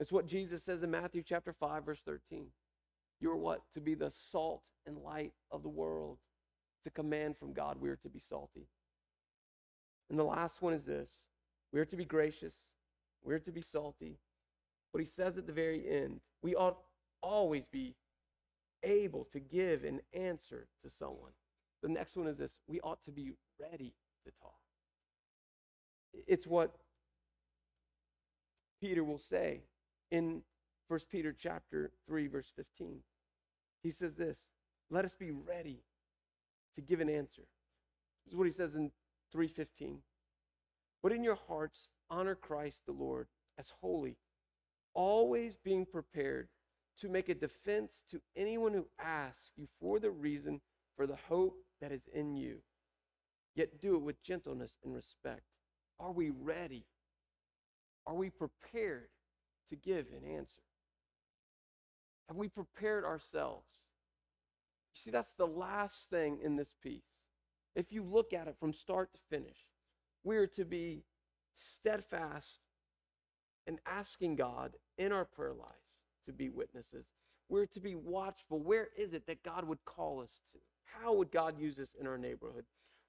[0.00, 2.46] It's what Jesus says in Matthew chapter 5 verse 13.
[3.20, 3.62] You're what?
[3.74, 6.18] To be the salt and light of the world.
[6.78, 7.80] It's a command from God.
[7.80, 8.66] We are to be salty.
[10.10, 11.10] And the last one is this
[11.72, 12.54] we are to be gracious,
[13.22, 14.18] we are to be salty.
[14.92, 16.78] But he says at the very end, we ought
[17.20, 17.96] always be
[18.84, 21.32] able to give an answer to someone.
[21.82, 24.63] The next one is this we ought to be ready to talk.
[26.26, 26.74] It's what
[28.80, 29.62] Peter will say
[30.10, 30.42] in
[30.88, 33.00] 1 Peter chapter 3 verse 15.
[33.82, 34.38] He says this,
[34.90, 35.82] let us be ready
[36.76, 37.42] to give an answer.
[38.24, 38.90] This is what he says in
[39.34, 39.98] 3:15.
[41.02, 44.16] But in your hearts honor Christ the Lord as holy,
[44.94, 46.48] always being prepared
[46.98, 50.60] to make a defense to anyone who asks you for the reason
[50.96, 52.62] for the hope that is in you.
[53.54, 55.42] Yet do it with gentleness and respect.
[56.00, 56.84] Are we ready?
[58.06, 59.08] Are we prepared
[59.70, 60.62] to give an answer?
[62.28, 63.68] Have we prepared ourselves?
[64.94, 67.02] You see, that's the last thing in this piece.
[67.74, 69.66] If you look at it from start to finish,
[70.22, 71.04] we are to be
[71.54, 72.60] steadfast
[73.66, 75.72] and asking God in our prayer lives
[76.26, 77.06] to be witnesses.
[77.48, 78.60] We're to be watchful.
[78.60, 80.58] Where is it that God would call us to?
[80.84, 82.64] How would God use us in our neighborhood?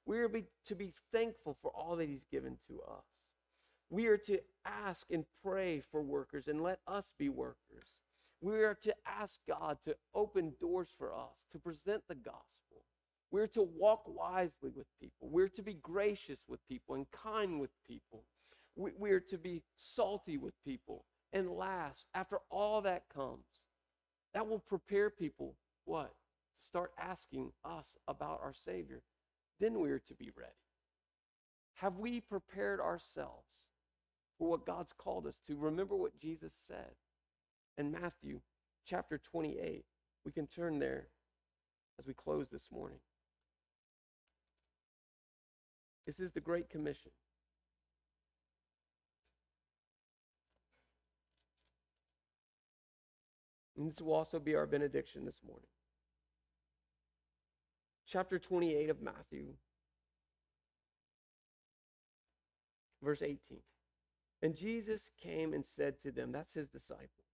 [0.06, 3.06] We are to be thankful for all that He's given to us.
[3.90, 7.96] We are to ask and pray for workers and let us be workers.
[8.42, 12.84] We are to ask God to open doors for us, to present the gospel.
[13.32, 15.30] We're to walk wisely with people.
[15.30, 18.24] We're to be gracious with people and kind with people.
[18.76, 21.06] We, are to be salty with people.
[21.34, 23.46] And last, after all that comes,
[24.34, 26.12] that will prepare people what?
[26.60, 29.02] To start asking us about our Savior.
[29.60, 30.52] Then we are to be ready.
[31.76, 33.60] Have we prepared ourselves
[34.38, 35.58] for what God's called us to?
[35.58, 36.92] Remember what Jesus said
[37.78, 38.42] in Matthew
[38.86, 39.86] chapter 28.
[40.26, 41.08] We can turn there
[42.00, 43.00] as we close this morning.
[46.06, 47.12] This is the Great Commission.
[53.78, 55.68] And this will also be our benediction this morning.
[58.08, 59.48] Chapter 28 of Matthew,
[63.02, 63.40] verse 18.
[64.42, 67.26] And Jesus came and said to them, that's his disciple,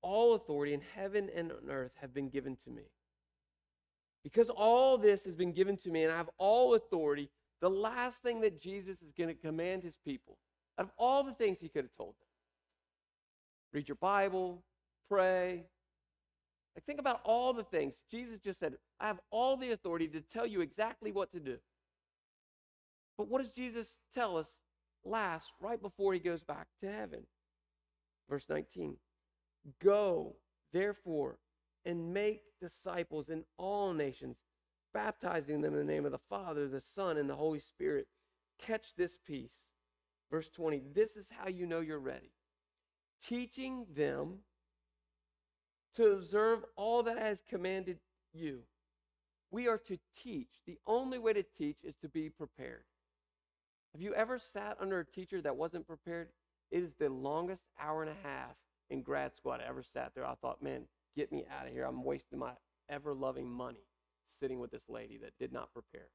[0.00, 2.84] All authority in heaven and on earth have been given to me.
[4.24, 7.28] Because all this has been given to me and I have all authority,
[7.60, 10.38] the last thing that Jesus is going to command his people,
[10.78, 12.28] out of all the things he could have told them,
[13.72, 14.62] read your Bible,
[15.08, 15.64] pray.
[16.74, 18.02] Like think about all the things.
[18.10, 21.58] Jesus just said, I have all the authority to tell you exactly what to do.
[23.18, 24.48] But what does Jesus tell us
[25.04, 27.26] last, right before he goes back to heaven?
[28.28, 28.96] Verse 19
[29.80, 30.36] Go,
[30.72, 31.38] therefore,
[31.84, 34.38] and make disciples in all nations,
[34.94, 38.06] baptizing them in the name of the Father, the Son, and the Holy Spirit.
[38.58, 39.66] Catch this piece.
[40.30, 42.32] Verse 20 This is how you know you're ready.
[43.22, 44.38] Teaching them
[45.94, 47.98] to observe all that I have commanded
[48.32, 48.60] you.
[49.50, 50.48] We are to teach.
[50.66, 52.84] The only way to teach is to be prepared.
[53.92, 56.28] Have you ever sat under a teacher that wasn't prepared?
[56.70, 58.56] It is the longest hour and a half
[58.88, 60.24] in grad school I ever sat there.
[60.24, 60.84] I thought, man,
[61.14, 61.84] get me out of here.
[61.84, 62.52] I'm wasting my
[62.88, 63.84] ever loving money
[64.40, 66.08] sitting with this lady that did not prepare.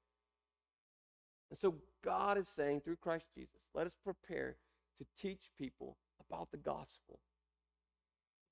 [1.49, 4.55] And so God is saying through Christ Jesus, let us prepare
[4.97, 5.97] to teach people
[6.27, 7.19] about the gospel,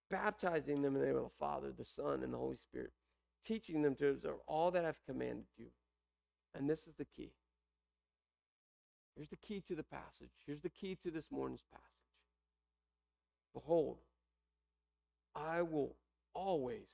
[0.10, 2.91] baptizing them in the name of the Father, the Son, and the Holy Spirit,
[3.45, 5.68] teaching them to observe all that I've commanded you.
[6.53, 7.32] And this is the key.
[9.16, 10.32] Here's the key to the passage.
[10.45, 11.86] Here's the key to this morning's passage.
[13.53, 13.97] Behold,
[15.34, 15.95] I will
[16.34, 16.89] always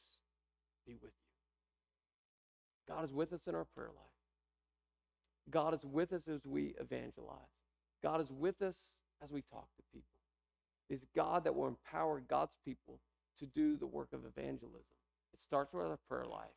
[0.85, 2.93] be with you.
[2.93, 4.05] God is with us in our prayer life.
[5.49, 7.37] God is with us as we evangelize.
[8.03, 8.75] God is with us
[9.23, 10.07] as we talk to people.
[10.91, 12.99] It's God that will empower God's people
[13.39, 14.97] to do the work of evangelism.
[15.33, 16.49] It starts with our prayer life,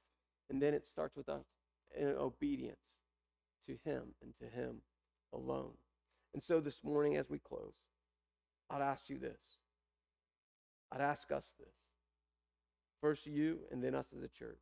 [0.51, 1.45] and then it starts with us
[1.97, 2.77] in obedience
[3.69, 4.79] to Him and to Him
[5.33, 5.71] alone.
[6.35, 7.75] And so this morning, as we close,
[8.69, 9.59] I'd ask you this.
[10.91, 11.75] I'd ask us this.
[13.01, 14.59] First, you, and then us as a church.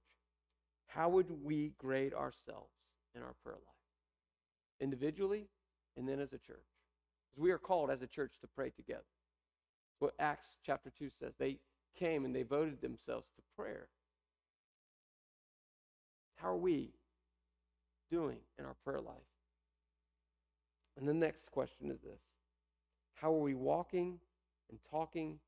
[0.87, 2.75] How would we grade ourselves
[3.15, 4.83] in our prayer life?
[4.83, 5.47] Individually,
[5.97, 6.67] and then as a church.
[7.31, 9.01] Because we are called as a church to pray together.
[10.03, 11.33] What Acts chapter 2 says.
[11.39, 11.59] They
[11.97, 13.87] came and they voted themselves to prayer.
[16.35, 16.91] How are we
[18.11, 19.15] doing in our prayer life?
[20.99, 22.21] And the next question is this
[23.15, 24.19] How are we walking
[24.71, 25.39] and talking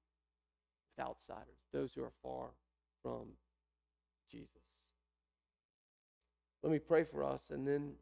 [0.96, 2.50] with outsiders, those who are far
[3.02, 3.24] from
[4.30, 4.48] Jesus?
[6.62, 7.94] Let me pray for us, and then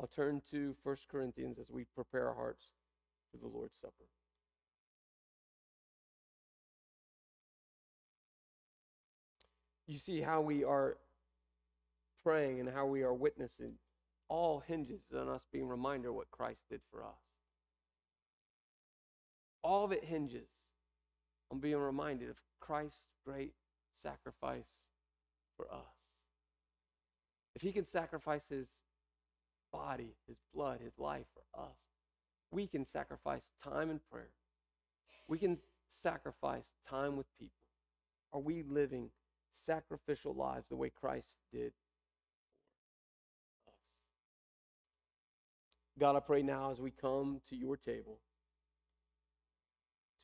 [0.00, 2.64] I'll turn to 1 Corinthians as we prepare our hearts
[3.30, 4.08] for the Lord's Supper.
[9.86, 10.96] You see how we are
[12.22, 13.74] praying and how we are witnessing
[14.28, 17.20] all hinges on us being reminded what Christ did for us.
[19.62, 20.48] All of it hinges
[21.50, 23.52] on being reminded of Christ's great
[24.02, 24.68] sacrifice
[25.56, 25.94] for us.
[27.54, 28.66] If he can sacrifice his
[29.72, 31.76] body, his blood, his life for us,
[32.50, 34.30] we can sacrifice time in prayer.
[35.28, 35.58] We can
[35.90, 37.52] sacrifice time with people.
[38.32, 39.10] Are we living
[39.52, 41.72] sacrificial lives the way Christ did
[45.98, 48.18] God, I pray now as we come to your table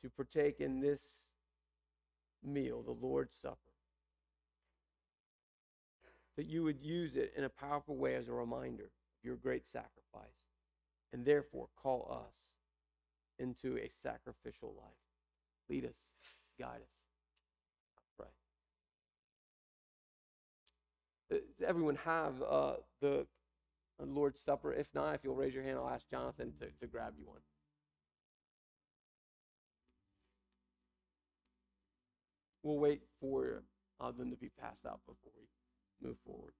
[0.01, 1.01] to partake in this
[2.43, 3.55] meal, the Lord's Supper,
[6.35, 9.67] that you would use it in a powerful way as a reminder of your great
[9.67, 10.27] sacrifice,
[11.13, 12.35] and therefore call us
[13.37, 14.89] into a sacrificial life.
[15.69, 15.95] Lead us,
[16.59, 16.97] guide us.
[17.97, 18.29] I pray.
[21.29, 23.25] Does everyone have uh, the
[24.05, 24.73] Lord's Supper.
[24.73, 27.41] If not, if you'll raise your hand, I'll ask Jonathan to, to grab you one.
[32.63, 33.63] We'll wait for
[33.99, 36.53] uh, them to be passed out before we move forward.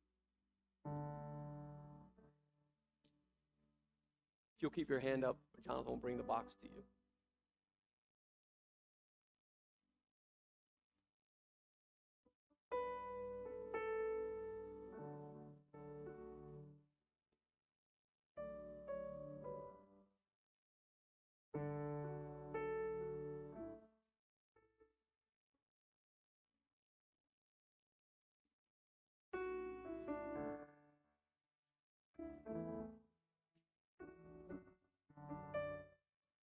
[4.56, 6.84] If you'll keep your hand up, Jonathan will bring the box to you.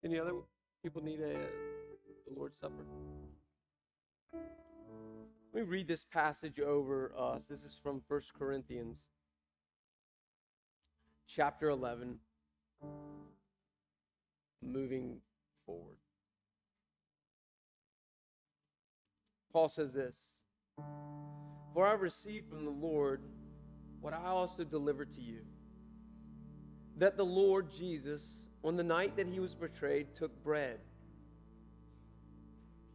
[0.06, 0.34] Any other
[0.84, 2.84] people need a the Lord's Supper?
[4.32, 4.42] Let
[5.52, 7.46] me read this passage over us.
[7.50, 9.08] This is from 1 Corinthians
[11.26, 12.20] chapter 11
[14.62, 15.16] moving
[15.64, 15.96] forward.
[19.52, 20.16] Paul says this
[21.74, 23.22] For I received from the Lord
[24.00, 25.40] what I also delivered to you
[26.96, 30.78] that the Lord Jesus on the night that he was betrayed, took bread.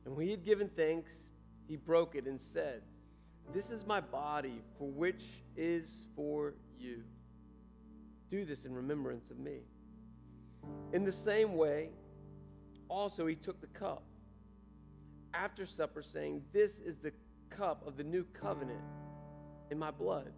[0.06, 1.14] And when he had given thanks,
[1.68, 2.82] he broke it and said,
[3.54, 5.24] This is my body, for which
[5.56, 7.04] is for you.
[8.30, 9.60] Do this in remembrance of me.
[10.92, 11.90] In the same way,
[12.90, 14.04] also he took the cup
[15.34, 17.14] after supper, saying, This is the
[17.50, 18.82] cup of the new covenant
[19.70, 20.34] in my blood.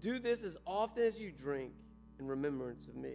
[0.00, 1.72] Do this as often as you drink
[2.18, 3.14] in remembrance of me.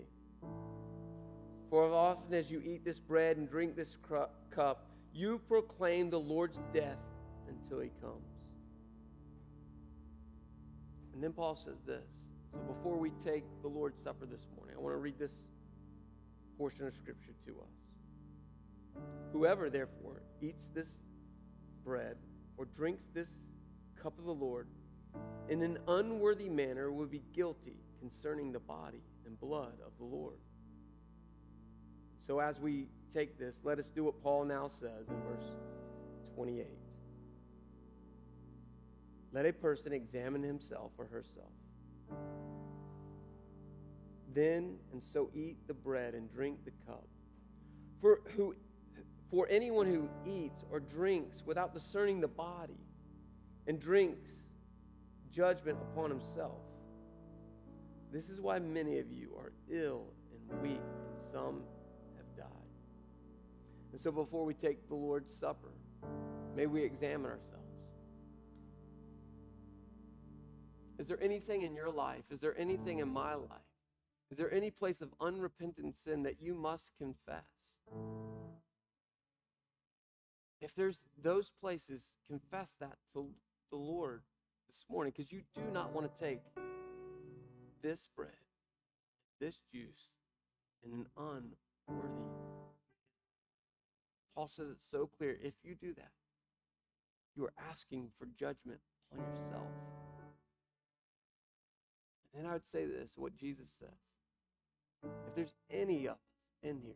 [1.70, 6.20] For as often as you eat this bread and drink this cup, you proclaim the
[6.20, 6.97] Lord's death
[7.47, 8.26] until he comes.
[11.13, 12.07] And then Paul says this.
[12.51, 15.34] So before we take the Lord's Supper this morning, I want to read this
[16.57, 19.03] portion of Scripture to us.
[19.32, 20.95] Whoever, therefore, eats this
[21.84, 22.17] bread
[22.57, 23.30] or drinks this
[24.01, 24.67] cup of the Lord
[25.49, 30.38] in an unworthy manner will be guilty concerning the body and blood of the Lord.
[32.30, 35.49] So as we take this, let us do what Paul now says in verse
[36.36, 36.67] 28.
[39.34, 41.49] Let a person examine himself or herself.
[44.32, 47.07] Then and so eat the bread and drink the cup.
[47.99, 48.55] For who
[49.32, 52.77] for anyone who eats or drinks without discerning the body
[53.65, 54.30] and drinks
[55.32, 56.61] judgment upon himself.
[58.13, 60.03] This is why many of you are ill
[60.51, 61.63] and weak, and some.
[63.91, 65.71] And so before we take the Lord's Supper,
[66.55, 67.55] may we examine ourselves.
[70.99, 72.23] Is there anything in your life?
[72.29, 73.59] Is there anything in my life?
[74.31, 77.43] Is there any place of unrepentant sin that you must confess?
[80.61, 83.29] If there's those places, confess that to
[83.71, 84.21] the Lord
[84.67, 86.41] this morning because you do not want to take
[87.81, 88.29] this bread,
[89.39, 90.11] this juice,
[90.83, 92.38] in an unworthy.
[94.39, 95.37] Paul says it so clear.
[95.43, 96.11] If you do that,
[97.35, 98.79] you are asking for judgment
[99.11, 99.67] on yourself.
[102.33, 103.89] And I would say this what Jesus says.
[105.27, 106.19] If there's any of us
[106.63, 106.95] in here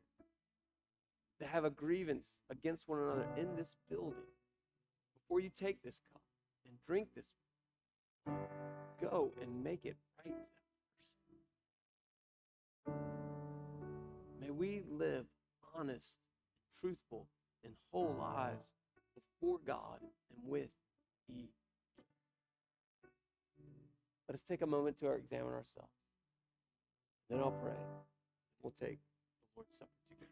[1.41, 4.23] to have a grievance against one another in this building,
[5.13, 6.21] before you take this cup
[6.65, 7.25] and drink this,
[9.01, 10.33] go and make it right
[12.87, 12.93] that.
[14.39, 15.25] May we live
[15.77, 16.07] honest,
[16.84, 17.25] truthful,
[17.63, 18.67] and whole lives
[19.15, 20.69] before God and with
[21.29, 21.47] each.
[24.27, 25.93] Let us take a moment to examine ourselves.
[27.29, 27.71] Then I'll pray.
[28.61, 28.99] We'll take
[29.55, 30.29] the Lord's Supper together.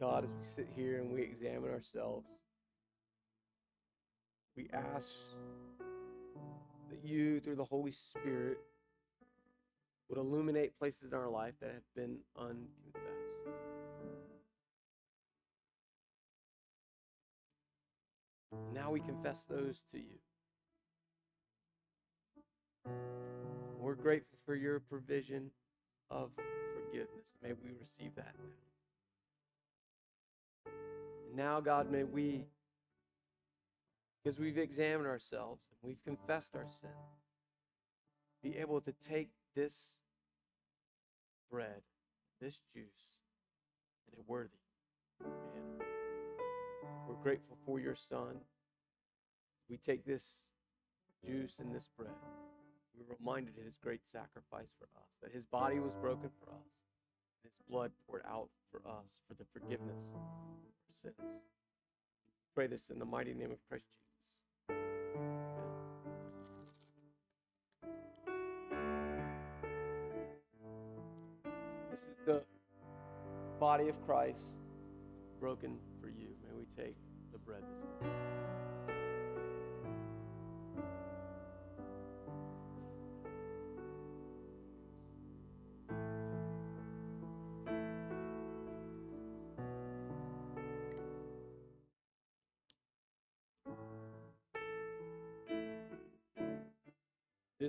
[0.00, 2.26] God, as we sit here and we examine ourselves,
[4.56, 5.06] we ask
[6.88, 8.58] that you, through the Holy Spirit,
[10.08, 12.66] would illuminate places in our life that have been unconfessed.
[18.72, 20.18] Now we confess those to you.
[23.78, 25.50] We're grateful for your provision
[26.10, 26.30] of
[26.74, 27.26] forgiveness.
[27.42, 28.69] May we receive that now.
[30.66, 32.44] And now, God, may we,
[34.22, 36.90] because we've examined ourselves and we've confessed our sin,
[38.42, 39.74] be able to take this
[41.50, 41.82] bread,
[42.40, 42.84] this juice,
[44.12, 44.50] in a worthy
[45.20, 45.84] manner.
[47.08, 48.36] We're grateful for your Son.
[49.68, 50.22] We take this
[51.24, 52.10] juice and this bread.
[52.96, 56.66] We're reminded of his great sacrifice for us, that his body was broken for us,
[57.42, 61.14] and his blood poured out for us for the forgiveness of our sins.
[62.54, 64.10] Pray this in the mighty name of Christ Jesus.
[71.90, 72.42] This is the
[73.58, 74.44] body of Christ
[75.38, 76.28] broken for you.
[76.42, 76.96] May we take
[77.32, 78.29] the bread this morning.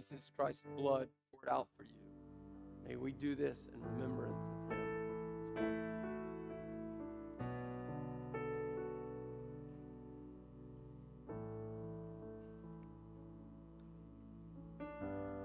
[0.10, 1.89] This is Christ's blood poured out for you.
[2.88, 4.88] May we do this in remembrance of him.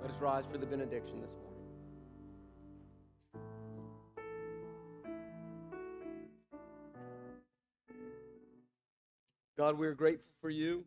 [0.00, 1.61] Let us rise for the benediction this morning.
[9.59, 10.82] God, we're grateful for you.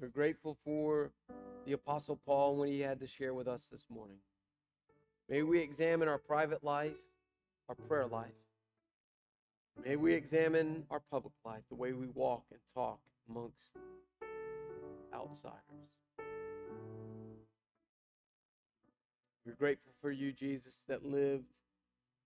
[0.00, 1.10] We're grateful for
[1.66, 4.16] the Apostle Paul when he had to share with us this morning.
[5.28, 6.96] May we examine our private life,
[7.68, 8.32] our prayer life.
[9.84, 12.98] May we examine our public life, the way we walk and talk
[13.28, 13.76] amongst
[15.14, 15.60] outsiders.
[19.44, 21.52] We're grateful for you, Jesus, that lived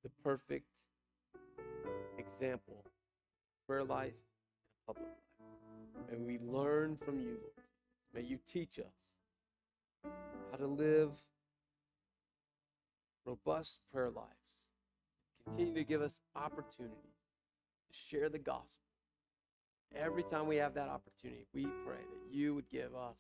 [0.05, 0.69] the perfect
[2.19, 2.85] example,
[3.67, 6.13] prayer life and public life.
[6.13, 7.64] May we learn from you, Lord.
[8.15, 10.11] May you teach us
[10.53, 11.11] how to live
[13.27, 14.29] robust prayer lives.
[15.45, 18.69] Continue to give us opportunity to share the gospel.
[19.97, 23.17] Every time we have that opportunity, we pray that you would give us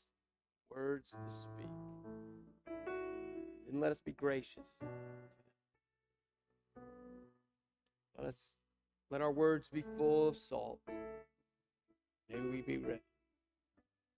[0.70, 2.76] words to speak.
[3.70, 4.78] And let us be gracious.
[8.16, 8.36] Let us
[9.10, 10.78] let our words be full of salt.
[12.30, 13.00] May we be ready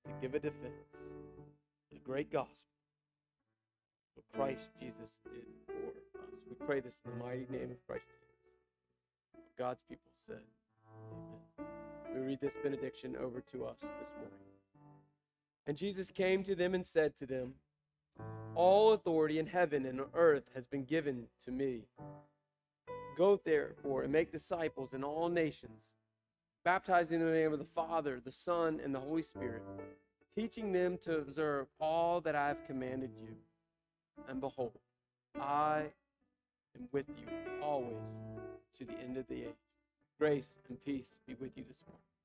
[0.07, 2.67] to give a defense to the great gospel
[4.17, 6.29] what Christ Jesus did for us.
[6.49, 9.47] We pray this in the mighty name of Christ Jesus.
[9.59, 10.41] God's people said,
[11.59, 11.69] Amen.
[12.15, 14.39] We read this benediction over to us this morning.
[15.67, 17.55] And Jesus came to them and said to them,
[18.55, 21.83] All authority in heaven and on earth has been given to me.
[23.19, 25.93] Go therefore and make disciples in all nations,
[26.67, 29.63] baptizing in the name of the Father, the Son, and the Holy Spirit,
[30.35, 33.37] teaching them to observe all that I have commanded you.
[34.29, 34.73] And behold,
[35.41, 35.85] I
[36.75, 37.95] am with you always
[38.81, 39.63] to the end of the age.
[40.19, 42.16] Grace and peace be with you this morning.